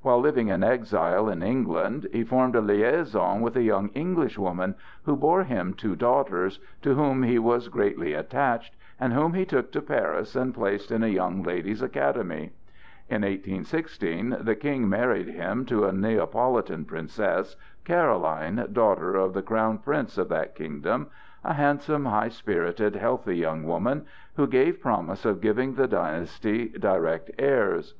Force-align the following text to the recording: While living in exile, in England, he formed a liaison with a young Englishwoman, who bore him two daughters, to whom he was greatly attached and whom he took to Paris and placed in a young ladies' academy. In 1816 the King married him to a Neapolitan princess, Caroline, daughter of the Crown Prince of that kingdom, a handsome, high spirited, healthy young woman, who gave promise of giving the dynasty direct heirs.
While 0.00 0.20
living 0.20 0.48
in 0.48 0.64
exile, 0.64 1.28
in 1.28 1.42
England, 1.42 2.06
he 2.10 2.24
formed 2.24 2.56
a 2.56 2.62
liaison 2.62 3.42
with 3.42 3.56
a 3.56 3.62
young 3.62 3.88
Englishwoman, 3.90 4.74
who 5.02 5.16
bore 5.16 5.42
him 5.44 5.74
two 5.74 5.94
daughters, 5.94 6.60
to 6.80 6.94
whom 6.94 7.24
he 7.24 7.38
was 7.38 7.68
greatly 7.68 8.14
attached 8.14 8.74
and 8.98 9.12
whom 9.12 9.34
he 9.34 9.44
took 9.44 9.70
to 9.72 9.82
Paris 9.82 10.34
and 10.34 10.54
placed 10.54 10.90
in 10.90 11.02
a 11.02 11.08
young 11.08 11.42
ladies' 11.42 11.82
academy. 11.82 12.52
In 13.10 13.20
1816 13.20 14.38
the 14.40 14.54
King 14.56 14.88
married 14.88 15.28
him 15.28 15.66
to 15.66 15.84
a 15.84 15.92
Neapolitan 15.92 16.86
princess, 16.86 17.54
Caroline, 17.84 18.68
daughter 18.72 19.14
of 19.16 19.34
the 19.34 19.42
Crown 19.42 19.76
Prince 19.76 20.16
of 20.16 20.30
that 20.30 20.54
kingdom, 20.54 21.08
a 21.44 21.52
handsome, 21.52 22.06
high 22.06 22.30
spirited, 22.30 22.96
healthy 22.96 23.36
young 23.36 23.62
woman, 23.64 24.06
who 24.36 24.46
gave 24.46 24.80
promise 24.80 25.26
of 25.26 25.42
giving 25.42 25.74
the 25.74 25.86
dynasty 25.86 26.68
direct 26.70 27.30
heirs. 27.38 27.92